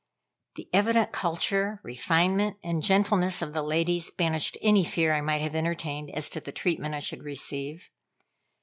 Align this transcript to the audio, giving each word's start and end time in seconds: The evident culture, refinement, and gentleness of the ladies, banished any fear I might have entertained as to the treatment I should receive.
The 0.55 0.67
evident 0.73 1.11
culture, 1.11 1.79
refinement, 1.83 2.57
and 2.63 2.81
gentleness 2.81 3.43
of 3.43 3.53
the 3.53 3.61
ladies, 3.61 4.09
banished 4.09 4.57
any 4.59 4.83
fear 4.83 5.13
I 5.13 5.21
might 5.21 5.41
have 5.43 5.53
entertained 5.53 6.09
as 6.15 6.27
to 6.29 6.39
the 6.41 6.51
treatment 6.51 6.95
I 6.95 6.99
should 7.01 7.21
receive. 7.21 7.87